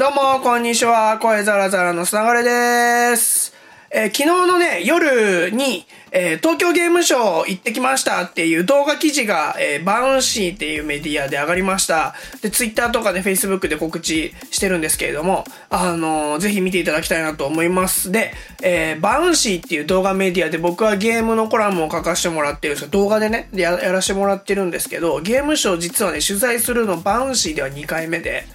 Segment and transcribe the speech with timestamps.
[0.00, 1.18] どうも、こんにちは。
[1.18, 3.52] 声ザラザラのすながれです。
[3.90, 12.14] えー昨日のね、夜に、えー東京ゲームショウ行ってきましたっていう動画記事が、えーバウンシーっていうメディアで上がりました。
[12.40, 18.10] で、ツイッターとかで Facebook で告知してるんですけれども、あのーぜひ見ていただきたいなと思います。
[18.10, 28.46] で、えーバウンシーっていう動画メディアで僕はゲームのコラムを書かせてもらってるんですけど、動画でね、ややらせてもらってるんですけど、ゲームショウ実はね、取材するのバウンシーでは2回目で、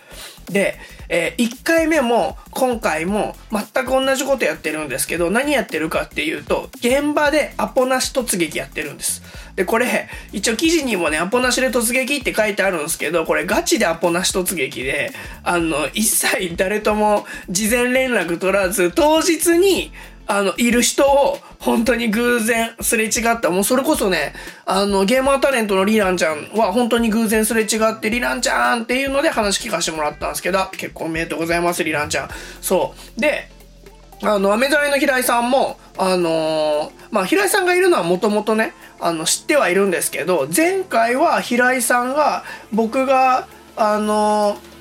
[0.50, 0.78] で、
[1.10, 9.22] え1回目も今回も全く同じことやってるんですけど何やってるかっていうと現場でアポなし突撃やってるんです。
[9.56, 15.12] でこれ一応記事にもねアポなしで突撃って書いてあるんですけどこれガチでアポなし突撃で
[15.44, 19.92] あの一切誰とも事前連絡取らず当日に
[20.28, 23.50] あの、いる人を、本当に偶然すれ違った。
[23.50, 24.34] もうそれこそね、
[24.66, 32.30] あの、ゲーマータレントのリランちゃんは本当に偶然すれ違って、リランちゃんっていうので話聞かせてもらったんですけど、結婚おめでとうございます、リランちゃん。
[32.62, 33.22] そう。
[33.22, 33.50] で、
[34.22, 44.76] あの、アメザイの平井さんも、あのーまあ、平井さんがいるのはもともとね、あの、知ってはいるんですけど、前回は平井さんが、僕が、あのー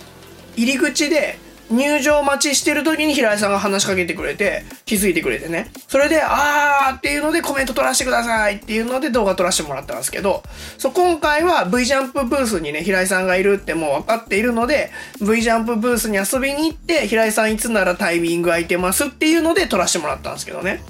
[0.57, 5.71] 入り口で入場待ちしてる時に平井さんが話しかけてくれて気づいてくれてね。
[5.89, 10.43] それで「あー」っていうのでコメント取らせてくださいっていうので動画撮らせてもらったんですけど
[10.79, 20.83] そう今回は V ジャンプブースにね平井さんがいるってもう分かっているので V ジャンプブースに遊びに行って平井さんいつならタイミング空いてますっていうので撮らせてもらったんですけどね。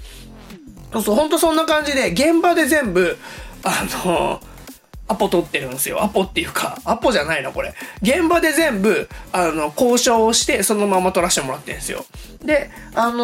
[0.93, 3.19] そうそうほんとそんな感じで現場で全部
[3.65, 4.41] あの
[5.07, 6.03] アポ取ってるんですよ。
[6.03, 7.75] アポっていうか、アポじゃないな、これ。
[8.01, 12.07] 現場で全部、あの、交渉をして、そのまま取らせてもらってるんですよ。
[12.43, 13.17] で、あのー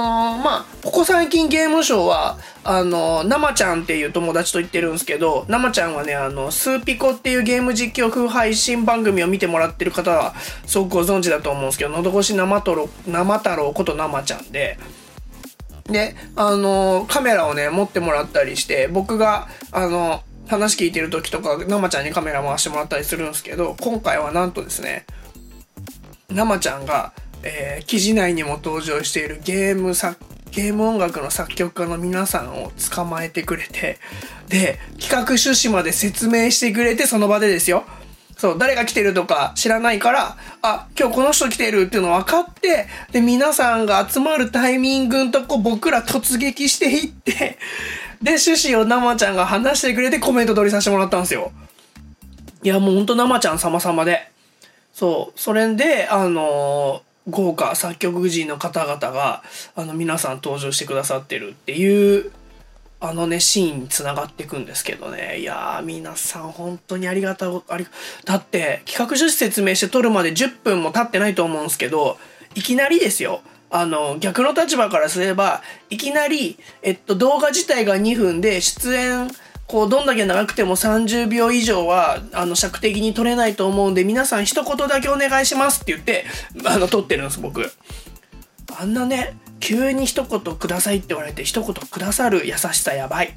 [0.43, 10.35] まあ、ここ最近ゲームショーは、あのー、生ちゃんっていう友達と言ってるんですけど、生ちゃんはね、あの、スーピコっていうゲーム実況風配信番組を見てもらってる方は、
[10.67, 14.79] すごくご存知だと思うんですけど、のどごし生太郎、生太郎こと生ちゃんで、
[15.85, 25.07] で、あのカメラをね、持ってもらったりして、僕が、あの話聞いてる時とか、生ちゃんにカメラ回してもらったりするんですけど、今回はなんとですね、
[26.29, 27.13] 生ちゃんが、
[27.43, 30.17] えー記事内にも登場しているゲーム作、
[30.51, 33.99] ゲーム音楽の作曲家の皆さんを捕まえてくれて、
[34.49, 37.85] で、企画趣旨まで説明してくれて、その場でですよ。
[38.37, 47.59] そう、誰が来てるとか知らないから、あ、今日この人来てるっていうの分かって、で、皆さんが集まるタイミングのとこ僕ら突撃していって、
[48.23, 51.53] で、趣旨を生ちゃんが話してくれてコメント取りさせてもらったんですよ。
[52.63, 54.31] いや、もうほんと生ちゃん様々で。
[54.93, 59.43] そう、それで、あのー豪華作曲人の方々が、
[59.77, 62.31] あの、皆さん登場してくださってるっていう、
[62.99, 65.39] あのね、シーンに繋がっていくんですけどね。
[65.39, 67.87] いやー、皆さん本当にありがたい、あり、
[68.25, 72.19] だって、企画趣旨説明して撮るまで10分も経ってないと思うんですけど、
[72.55, 73.41] いきなりですよ。
[73.71, 79.31] あの、逆の立場からすれば、いきなり、えっと、動画自体が2分で、出演、
[79.69, 86.25] こう、どんだけ長くても30秒以上は、あの、尺的に撮れないと思うんで、皆さん一言だけお願いしますって言って、
[86.65, 87.73] あの、撮ってるんです、僕。
[88.77, 93.35] あんなね、急に一言くださいって言われて、一言くださる優しさやばい。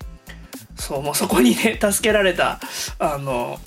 [0.76, 2.60] そう、もうそこにね、助けられた、
[2.98, 3.60] あの、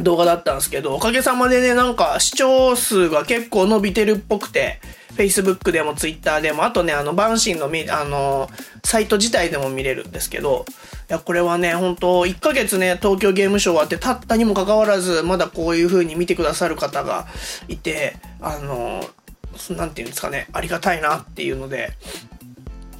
[0.00, 4.80] 動画だったんですけど、おかげさまでね、なんか視聴数が結構伸びてるっぽくて、
[5.16, 8.50] Facebook でも Twitter でも、あとね、あの、バンシンのみ、あの、
[8.84, 10.66] サイト自体でも見れるんですけど、
[11.08, 17.26] いや、これはね、本当1ヶ月ね、東京ゲームショウ終わって経ったにもかかわらず、まだこういう風に見てくださる方が
[17.68, 19.02] いて、あの、
[19.70, 21.92] なんていうんですかね、ありがたいなっていうので、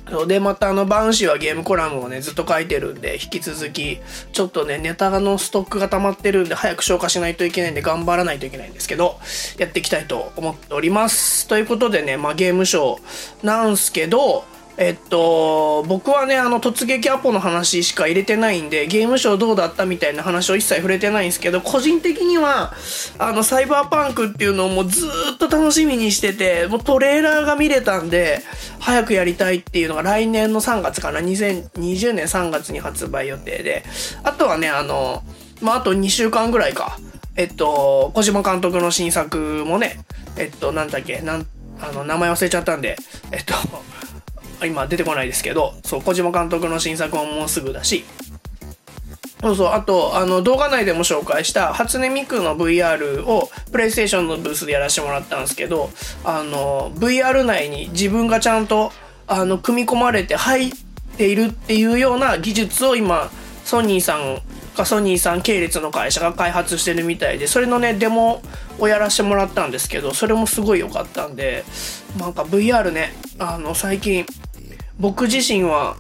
[0.09, 3.99] そうで、またあの、バンシーはゲームコラムをね、ずっと書いてるんで、引き続き、
[4.33, 9.19] ちょっとね、ネタのストックが溜まってるんで、早く消化しないといけないんで、頑張らないといけないんですけど、
[9.59, 11.49] やっていきたいと思っております。
[11.49, 14.45] ということでね、まあ、ゲームショーなんすけど、
[14.79, 22.75] えっと、僕はね、あの、突撃アポの話しか入れてないんで、ゲームショーどうだったみたいな話を一切触れてないんですけど、個人的には、
[23.19, 28.43] あの、サイバーパンクっていうのをもうずっと楽しみにしてて、もうトレーラーが見れたんで、
[28.79, 33.83] 早くやりたいっていうのが来年の3月かな、2020年3月に発売予定で、
[34.25, 35.23] あとはね、あの、
[35.63, 36.99] まあ、あと2週間ぐらいか。
[37.39, 40.01] えっと、小島監督の新作もね、
[40.37, 41.47] えっと、なんだっけ、なん、
[41.81, 42.97] あの、名前忘れちゃったんで、
[43.31, 43.55] えっと、
[44.65, 48.05] 今出てこないですけど、そう、小島監督の新作ももうすぐだし、
[49.41, 55.91] そうそう、あと、あの、動画内でも紹介した、初音ミクの VR を、プレイステーションのブースでやらせてもらったんですけど、
[56.25, 58.93] あの、VR 内に自分がちゃんと、
[59.27, 60.73] あの、組み込まれて入っ
[61.17, 63.31] ているっていうような技術を今、
[63.65, 64.41] ソニーさん
[64.77, 68.43] かソニーさん系列の会社が開発してるみたいでそれのねデモ
[68.79, 71.65] をやらせてもらったんですけどそれもすごい良かったんで
[72.19, 74.25] なんか VR ねあの最近
[74.99, 75.97] 僕自身は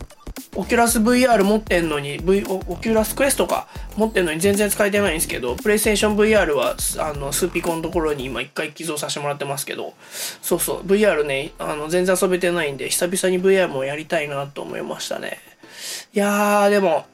[0.54, 9.94] オキュラス VR 持ってんのに、v、オキュラスクエストか持ってんのに全然使えてないんですけど、プレイステーション VR はあのスーピコのところに今一回寄贈させてもらってますけど、
[10.42, 15.38] そうそう、VR ね、あの全然遊べてないんで、久々に VR もやりたいなと思いましたね。
[16.14, 17.06] いやー、でも、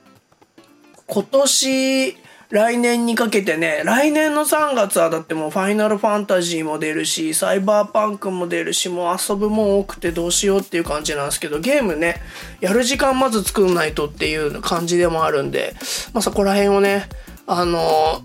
[1.07, 2.17] 今年、
[2.53, 12.21] 来年にかけてね、来年の3月はだってもうファイナルファンタジーも出るし、サイバーパンクも出るし、もう遊ぶもん多くてどうしようっていう感じなんですけど、ゲームね、
[12.61, 15.75] やる時間まず作んないとっていう感じでもあるんで、
[16.13, 17.09] まあそこら辺をね、
[17.47, 18.21] あの、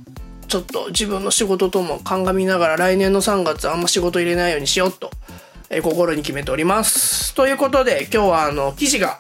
[0.50, 5.10] ちょっと自分の仕事とも鑑みながら来年の3月あんま仕事入れないようにしようと、
[5.70, 7.34] え、心に決めております。
[7.34, 9.20] ということで今日はあの記事が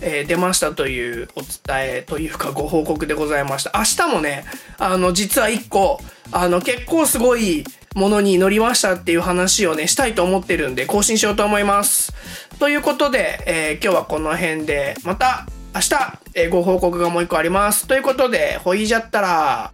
[0.00, 3.72] えー、出ましたというお伝えというかご報告でございました。
[3.74, 4.44] 明日もね、
[4.78, 6.00] あの、実は一個、
[6.32, 7.64] あの、結構すごい
[7.94, 12.12] ものに乗りましたっていう話をね、したいと思ってるんで、更新しようと思います。
[12.58, 17.86] ということで、えー、今日はこの辺で、また明日、えー、ご報告がもう一個あります。
[17.86, 19.73] ということで、ほいじゃったら、